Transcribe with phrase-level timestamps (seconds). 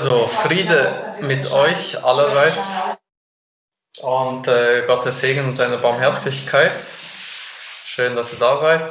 [0.00, 2.84] So, Friede mit euch allerseits
[4.00, 6.72] und äh, Gottes Segen und seine Barmherzigkeit.
[7.84, 8.90] Schön, dass ihr da seid.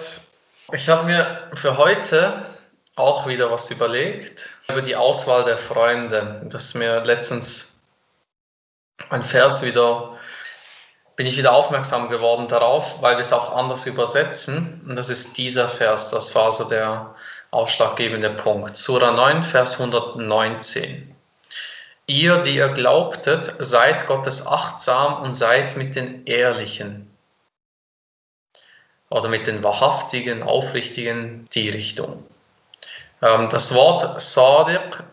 [0.72, 2.46] Ich habe mir für heute
[2.96, 6.44] auch wieder was überlegt über die Auswahl der Freunde.
[6.46, 7.80] Das ist mir letztens
[9.10, 10.16] ein Vers wieder,
[11.16, 14.86] bin ich wieder aufmerksam geworden darauf, weil wir es auch anders übersetzen.
[14.88, 17.16] Und das ist dieser Vers, das war so der
[17.52, 18.78] ausschlaggebende Punkt.
[18.78, 21.16] Sura 9, Vers 119.
[22.08, 27.10] Ihr, die ihr glaubtet, seid Gottes achtsam und seid mit den Ehrlichen
[29.10, 32.26] oder mit den wahrhaftigen, aufrichtigen die Richtung.
[33.22, 35.04] Ähm, das Wort Sadiq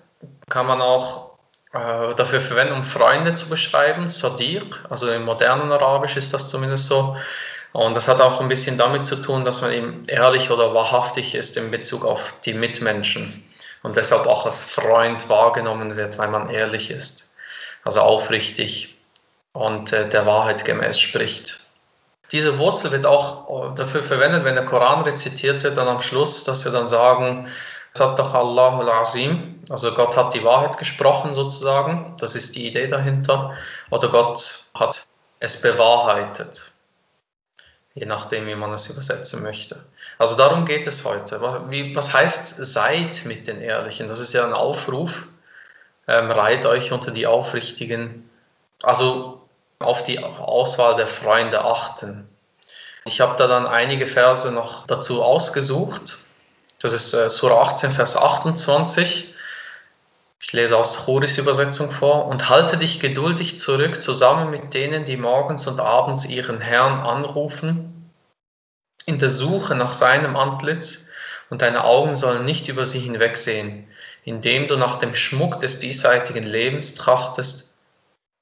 [0.49, 1.33] kann man auch
[1.73, 6.87] äh, dafür verwenden, um Freunde zu beschreiben, Sadiq, also im modernen Arabisch ist das zumindest
[6.87, 7.17] so.
[7.77, 11.35] Und das hat auch ein bisschen damit zu tun, dass man eben ehrlich oder wahrhaftig
[11.35, 13.45] ist in Bezug auf die Mitmenschen
[13.83, 17.37] und deshalb auch als Freund wahrgenommen wird, weil man ehrlich ist,
[17.85, 18.97] also aufrichtig
[19.53, 21.67] und äh, der Wahrheit gemäß spricht.
[22.33, 26.45] Diese Wurzel wird auch äh, dafür verwendet, wenn der Koran rezitiert wird, dann am Schluss,
[26.45, 27.47] dass wir dann sagen,
[27.93, 33.53] doch Allahul Azim, also Gott hat die Wahrheit gesprochen sozusagen, das ist die Idee dahinter,
[33.91, 35.07] oder Gott hat
[35.41, 36.73] es bewahrheitet
[37.97, 39.83] je nachdem, wie man es übersetzen möchte.
[40.19, 41.41] Also darum geht es heute.
[41.41, 44.07] Was heißt seid mit den Ehrlichen?
[44.07, 45.27] Das ist ja ein Aufruf.
[46.07, 48.31] Ähm, reiht euch unter die Aufrichtigen,
[48.83, 49.41] also
[49.81, 52.29] auf die Auswahl der Freunde achten.
[53.07, 56.19] Ich habe da dann einige Verse noch dazu ausgesucht.
[56.81, 59.35] Das ist äh, Surah 18, Vers 28.
[60.41, 62.27] Ich lese aus Choris Übersetzung vor.
[62.27, 68.13] Und halte dich geduldig zurück, zusammen mit denen, die morgens und abends ihren Herrn anrufen,
[69.07, 71.09] in der Suche nach seinem Antlitz,
[71.49, 73.87] und deine Augen sollen nicht über sie hinwegsehen,
[74.25, 77.79] indem du nach dem Schmuck des diesseitigen Lebens trachtest,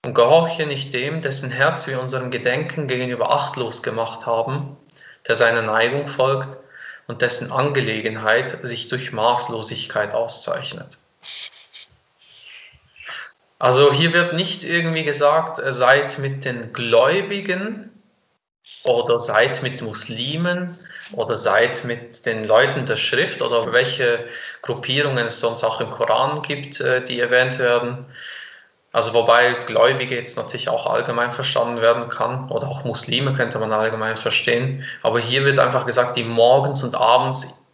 [0.04, 4.76] und gehorche nicht dem, dessen Herz wir unserem Gedenken gegenüber achtlos gemacht haben,
[5.26, 6.58] der seiner Neigung folgt
[7.06, 10.98] und dessen Angelegenheit sich durch Maßlosigkeit auszeichnet.
[13.58, 17.90] Also hier wird nicht irgendwie gesagt, äh, seid mit den Gläubigen
[18.84, 20.76] oder seid mit Muslimen
[21.12, 24.26] oder seid mit den Leuten der Schrift oder welche
[24.62, 28.06] Gruppierungen es sonst auch im Koran gibt, äh, die erwähnt werden.
[28.92, 33.72] Also wobei Gläubige jetzt natürlich auch allgemein verstanden werden kann oder auch Muslime könnte man
[33.72, 34.84] allgemein verstehen.
[35.02, 37.64] Aber hier wird einfach gesagt, die morgens und abends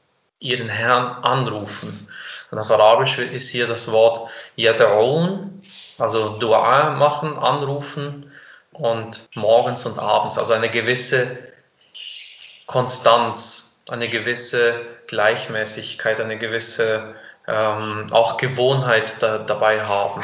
[0.41, 2.09] ihren Herrn anrufen.
[2.51, 4.29] Und auf Arabisch ist hier das Wort
[4.59, 5.51] Yad'un,
[5.99, 8.33] also Dua machen, anrufen
[8.73, 11.39] und morgens und abends, also eine gewisse
[12.67, 17.15] Konstanz, eine gewisse Gleichmäßigkeit, eine gewisse
[17.47, 20.23] ähm, auch Gewohnheit da, dabei haben.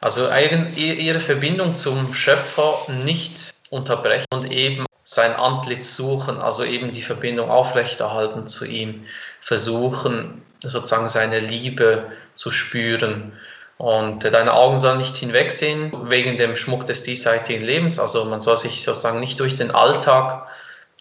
[0.00, 7.02] Also ihre Verbindung zum Schöpfer nicht unterbrechen und eben sein Antlitz suchen, also eben die
[7.02, 9.06] Verbindung aufrechterhalten zu ihm,
[9.40, 13.32] versuchen sozusagen seine Liebe zu spüren.
[13.78, 17.98] Und deine Augen sollen nicht hinwegsehen wegen dem Schmuck des diesseitigen Lebens.
[17.98, 20.46] Also man soll sich sozusagen nicht durch den Alltag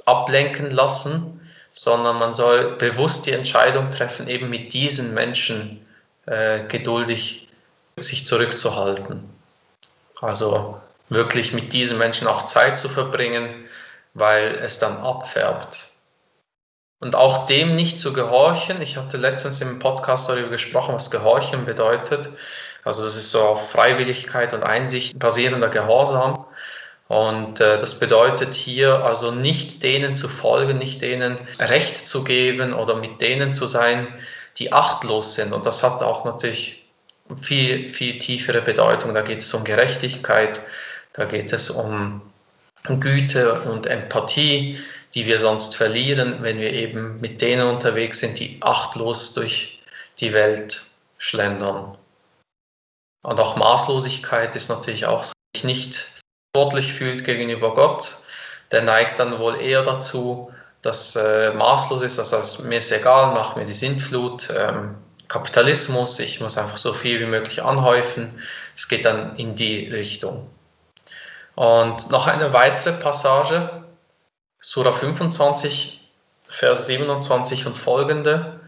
[0.05, 1.39] ablenken lassen,
[1.73, 5.85] sondern man soll bewusst die Entscheidung treffen, eben mit diesen Menschen
[6.25, 7.47] äh, geduldig
[7.97, 9.29] sich zurückzuhalten.
[10.21, 13.53] Also wirklich mit diesen Menschen auch Zeit zu verbringen,
[14.13, 15.90] weil es dann abfärbt.
[17.01, 18.79] Und auch dem nicht zu gehorchen.
[18.81, 22.29] Ich hatte letztens im Podcast darüber gesprochen, was Gehorchen bedeutet.
[22.83, 26.45] Also das ist so auf Freiwilligkeit und Einsicht basierender Gehorsam.
[27.07, 32.71] Und äh, das bedeutet hier also nicht denen zu folgen, nicht denen Recht zu geben
[32.71, 34.07] oder mit denen zu sein,
[34.57, 35.53] die achtlos sind.
[35.53, 36.85] Und das hat auch natürlich
[37.35, 39.15] viel, viel tiefere Bedeutung.
[39.15, 40.61] Da geht es um Gerechtigkeit,
[41.13, 42.21] da geht es um
[42.99, 44.79] Güte und Empathie,
[45.13, 49.81] die wir sonst verlieren, wenn wir eben mit denen unterwegs sind, die achtlos durch
[50.19, 50.83] die Welt
[51.17, 51.97] schlendern.
[53.23, 56.11] Und auch Maßlosigkeit ist natürlich auch so, sich nicht
[56.53, 58.17] verantwortlich fühlt gegenüber Gott,
[58.71, 63.33] der neigt dann wohl eher dazu, dass äh, maßlos ist, dass also mir ist egal,
[63.33, 64.95] mach mir die Sintflut, ähm,
[65.27, 68.41] Kapitalismus, ich muss einfach so viel wie möglich anhäufen.
[68.75, 70.49] Es geht dann in die Richtung.
[71.55, 73.80] Und noch eine weitere Passage,
[74.63, 76.07] Surah 25,
[76.47, 78.59] Vers 27 und folgende.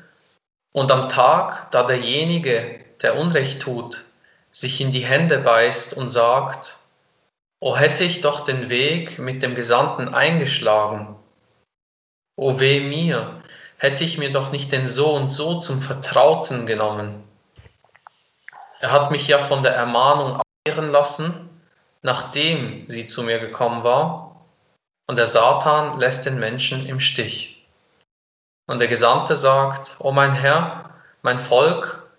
[0.71, 4.03] Und am Tag, da derjenige, der Unrecht tut,
[4.51, 6.77] sich in die Hände beißt und sagt,
[7.59, 11.15] O hätte ich doch den Weg mit dem Gesandten eingeschlagen.
[12.35, 13.43] O weh mir,
[13.77, 17.23] hätte ich mir doch nicht den so und so zum Vertrauten genommen.
[18.79, 21.49] Er hat mich ja von der Ermahnung abwehren lassen,
[22.01, 24.32] nachdem sie zu mir gekommen war.
[25.07, 27.65] Und der Satan lässt den Menschen im Stich.
[28.67, 32.09] Und der Gesandte sagt, O mein Herr, mein Volk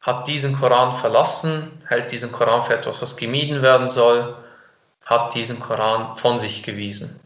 [0.00, 4.36] hat diesen Koran verlassen, hält diesen Koran für etwas, was gemieden werden soll,
[5.04, 7.20] hat diesen Koran von sich gewiesen.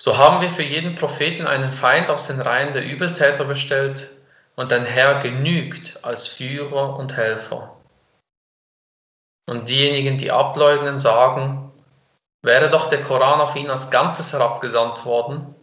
[0.00, 4.10] So haben wir für jeden Propheten einen Feind aus den Reihen der Übeltäter bestellt
[4.56, 7.76] und dein Herr genügt als Führer und Helfer.
[9.46, 11.72] Und diejenigen, die ableugnen, sagen,
[12.42, 15.54] wäre doch der Koran auf ihn als Ganzes herabgesandt worden.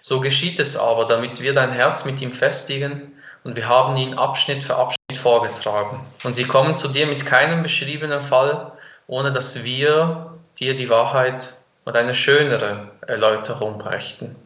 [0.00, 3.12] So geschieht es aber, damit wir dein Herz mit ihm festigen
[3.44, 6.00] und wir haben ihn Abschnitt für Abschnitt vorgetragen.
[6.24, 8.72] Und sie kommen zu dir mit keinem beschriebenen Fall,
[9.06, 14.36] ohne dass wir dir die Wahrheit und eine schönere Erläuterung brächten.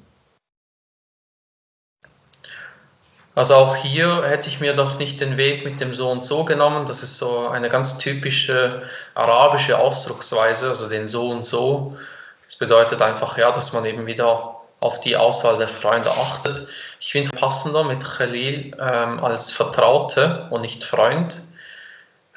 [3.37, 6.44] Also auch hier hätte ich mir doch nicht den Weg mit dem so und so
[6.44, 6.87] genommen.
[6.87, 8.83] Das ist so eine ganz typische
[9.15, 11.99] arabische Ausdrucksweise, also den so und so.
[12.47, 16.67] Das bedeutet einfach, ja, dass man eben wieder auf die Auswahl der Freunde achtet.
[16.99, 21.43] Ich finde passender mit Khalil ähm, als Vertraute und nicht Freund.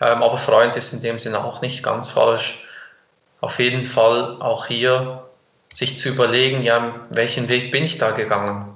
[0.01, 2.66] Ähm, aber Freund ist in dem Sinne auch nicht ganz falsch
[3.40, 5.24] auf jeden Fall auch hier
[5.74, 8.69] sich zu überlegen, ja, welchen Weg bin ich da gegangen?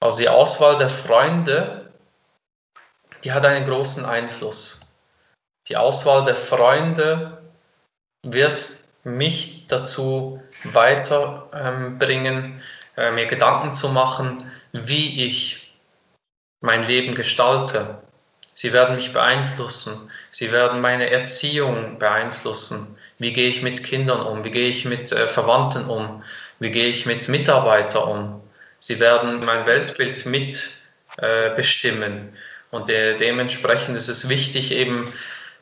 [0.00, 1.92] Also die Auswahl der Freunde,
[3.24, 4.80] die hat einen großen Einfluss.
[5.68, 7.42] Die Auswahl der Freunde
[8.22, 12.60] wird mich dazu weiterbringen,
[12.96, 15.74] äh, mir Gedanken zu machen, wie ich
[16.60, 18.02] mein Leben gestalte.
[18.52, 20.10] Sie werden mich beeinflussen.
[20.30, 22.96] Sie werden meine Erziehung beeinflussen.
[23.18, 24.44] Wie gehe ich mit Kindern um?
[24.44, 26.22] Wie gehe ich mit äh, Verwandten um?
[26.58, 28.42] Wie gehe ich mit Mitarbeitern um?
[28.86, 32.12] Sie werden mein Weltbild mitbestimmen.
[32.12, 32.30] Äh,
[32.70, 35.12] und de dementsprechend ist es wichtig, eben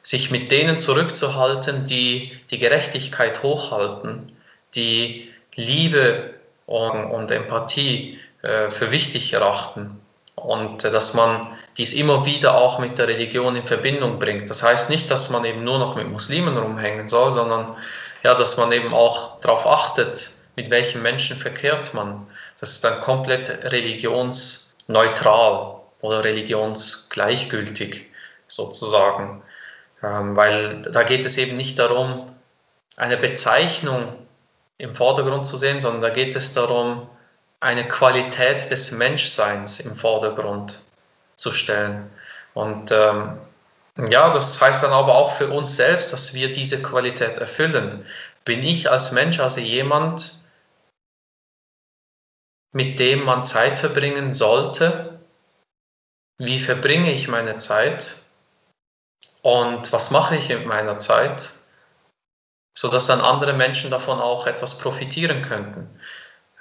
[0.03, 4.37] sich mit denen zurückzuhalten, die die Gerechtigkeit hochhalten,
[4.75, 6.35] die Liebe
[6.67, 10.03] und, und Empathie äh, für wichtig erachten
[10.35, 11.47] und äh, dass man
[11.79, 14.51] dies immer wieder auch mit der Religion in Verbindung bringt.
[14.51, 17.75] Das heißt nicht, dass man eben nur noch mit Muslimen rumhängen soll, sondern
[18.23, 22.27] ja, dass man eben auch darauf achtet, mit welchen Menschen verkehrt man.
[22.61, 28.11] Das ist dann komplett religionsneutral oder religionsgleichgültig
[28.47, 29.43] sozusagen,
[30.03, 32.31] ähm, weil da geht es eben nicht darum,
[32.97, 34.15] eine Bezeichnung
[34.79, 37.09] im Vordergrund zu sehen, sondern da geht es darum,
[37.61, 40.85] eine Qualität des Menschseins im Vordergrund
[41.37, 42.11] zu stellen.
[42.53, 43.39] Und ähm,
[44.09, 48.05] ja, das heißt dann aber auch für uns selbst, dass wir diese Qualität erfüllen.
[48.45, 50.44] Bin ich als Mensch also jemand,
[52.75, 55.21] mit dem man Zeit verbringen sollte?
[56.39, 58.17] Wie verbringe ich meine Zeit?
[59.43, 61.55] Und was mache ich mit meiner Zeit?
[62.77, 65.89] Sodass dann andere Menschen davon auch etwas profitieren könnten.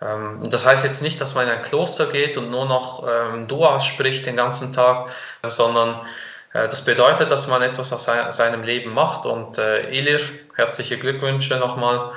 [0.01, 3.47] Ähm, das heißt jetzt nicht, dass man in ein Kloster geht und nur noch ähm,
[3.47, 5.09] Duas spricht den ganzen Tag,
[5.47, 6.05] sondern
[6.53, 9.25] äh, das bedeutet, dass man etwas aus seinem Leben macht.
[9.25, 10.19] Und äh, Ilir,
[10.55, 12.11] herzliche Glückwünsche nochmal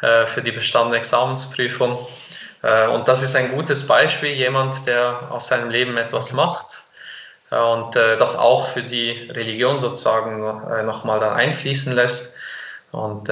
[0.00, 1.98] äh, für die bestandene Examensprüfung.
[2.62, 6.84] Äh, und das ist ein gutes Beispiel, jemand, der aus seinem Leben etwas macht
[7.50, 12.36] äh, und äh, das auch für die Religion sozusagen nochmal dann einfließen lässt.
[12.92, 13.30] Und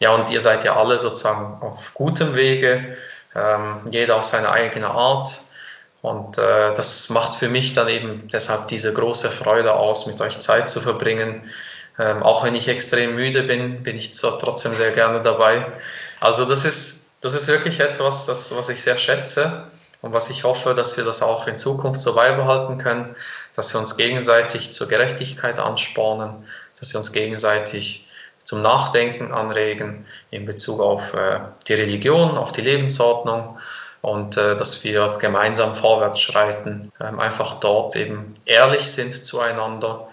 [0.00, 2.94] ja, und ihr seid ja alle sozusagen auf gutem Wege
[3.34, 5.40] ähm, jeder auf seine eigene Art.
[6.02, 10.68] Und das macht für mich dann eben deshalb diese große Freude aus, mit euch Zeit
[10.68, 11.48] zu verbringen.
[11.98, 15.66] Ähm, auch wenn ich extrem müde bin, bin ich trotzdem sehr gerne dabei.
[16.20, 19.68] Also das ist, das ist wirklich etwas, das, was ich sehr schätze
[20.02, 23.14] und was ich hoffe, dass wir das auch in Zukunft so beibehalten können,
[23.54, 26.44] dass wir uns gegenseitig zur Gerechtigkeit anspornen,
[26.78, 28.08] dass wir uns gegenseitig
[28.44, 33.56] zum Nachdenken anregen in Bezug auf äh, die Religion, auf die Lebensordnung
[34.00, 40.08] und äh, dass wir gemeinsam vorwärts schreiten, ähm, einfach dort eben ehrlich sind zueinander.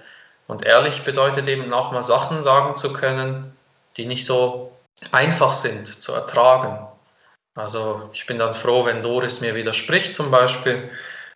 [0.47, 3.55] Und ehrlich bedeutet eben auch mal Sachen sagen zu können,
[3.97, 4.71] die nicht so
[5.11, 6.88] einfach sind zu ertragen.
[7.55, 10.89] Also ich bin dann froh, wenn Doris mir widerspricht zum Beispiel.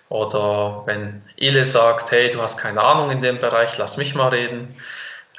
[0.09, 4.29] Oder wenn Ile sagt, hey, du hast keine Ahnung in dem Bereich, lass mich mal
[4.29, 4.75] reden.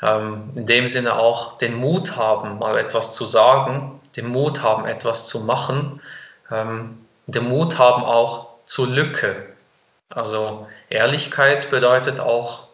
[0.03, 4.85] Ähm, in dem Sinne auch den Mut haben, mal etwas zu sagen, den Mut haben,
[4.87, 6.01] etwas zu machen,
[6.51, 9.47] ähm, den Mut haben auch zur Lücke.
[10.11, 12.69] Also Ehrlichkeit bedeutet auch,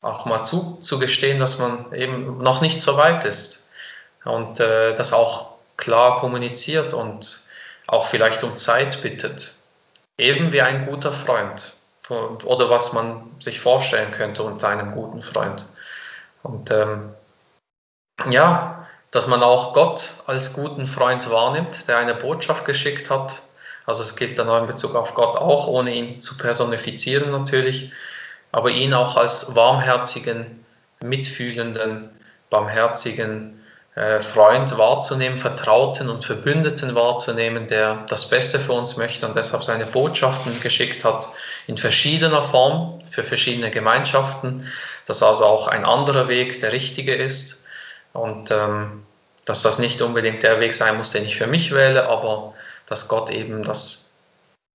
[0.00, 3.70] auch mal zuzugestehen, dass man eben noch nicht so weit ist.
[4.24, 7.46] Und äh, das auch klar kommuniziert und
[7.88, 9.54] auch vielleicht um Zeit bittet.
[10.18, 11.74] eben wie ein guter Freund
[12.08, 15.66] oder was man sich vorstellen könnte unter einem guten Freund.
[16.42, 17.14] Und ähm,
[18.28, 23.42] ja, dass man auch Gott als guten Freund wahrnimmt, der eine Botschaft geschickt hat.
[23.86, 27.92] Also es gilt dann auch in Bezug auf Gott auch, ohne ihn zu personifizieren natürlich,
[28.52, 30.64] aber ihn auch als warmherzigen,
[31.02, 32.10] mitfühlenden,
[32.50, 33.59] barmherzigen
[34.20, 39.84] Freund wahrzunehmen, Vertrauten und Verbündeten wahrzunehmen, der das Beste für uns möchte und deshalb seine
[39.84, 41.28] Botschaften geschickt hat
[41.66, 44.66] in verschiedener Form für verschiedene Gemeinschaften,
[45.06, 47.64] dass also auch ein anderer Weg der richtige ist
[48.12, 49.04] und ähm,
[49.44, 52.54] dass das nicht unbedingt der Weg sein muss, den ich für mich wähle, aber
[52.86, 54.14] dass Gott eben das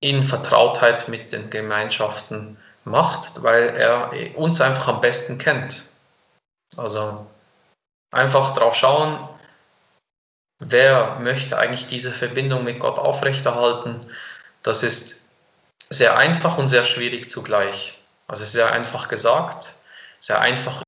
[0.02, 5.90] in Vertrautheit mit den Gemeinschaften macht, weil er uns einfach am besten kennt.
[6.78, 7.26] Also
[8.16, 9.28] einfach drauf schauen,
[10.60, 14.06] wer möchte eigentlich diese Verbindung mit Gott aufrechterhalten.
[14.64, 15.30] Das ist
[15.90, 18.00] sehr einfach und sehr schwierig zugleich.
[18.28, 19.74] Also sehr einfach gesagt,
[20.18, 20.82] sehr einfach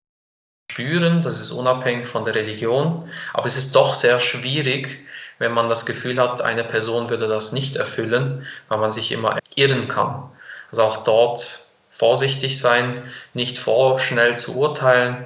[0.71, 5.05] spüren, das ist unabhängig von der Religion, aber es ist doch sehr schwierig,
[5.37, 9.37] wenn man das Gefühl hat, eine Person würde das nicht erfüllen, weil man sich immer
[9.55, 10.31] irren kann.
[10.71, 13.03] Also auch dort vorsichtig sein,
[13.33, 15.25] nicht vorschnell zu urteilen,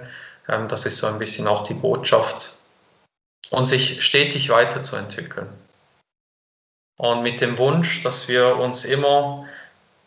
[0.51, 2.53] ähm, das ist so ein bisschen auch die Botschaft.
[3.49, 5.49] Und sich stetig weiterzuentwickeln.
[6.97, 9.47] Und mit dem Wunsch, dass wir uns immer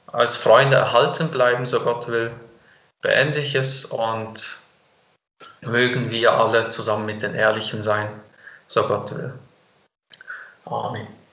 [0.06, 2.32] als Freunde erhalten bleiben, so Gott will,
[3.02, 4.60] beende ich es und
[5.60, 8.08] mögen wir alle zusammen mit den Ehrlichen sein,
[8.66, 9.34] so Gott will.
[10.64, 11.23] Amen.